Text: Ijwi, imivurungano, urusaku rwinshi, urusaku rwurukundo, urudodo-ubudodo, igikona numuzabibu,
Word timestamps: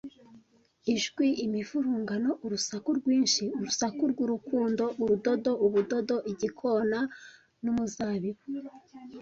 Ijwi, 0.93 1.27
imivurungano, 1.45 2.29
urusaku 2.45 2.89
rwinshi, 2.99 3.43
urusaku 3.57 4.01
rwurukundo, 4.11 4.83
urudodo-ubudodo, 5.01 6.15
igikona 6.31 6.99
numuzabibu, 7.63 8.41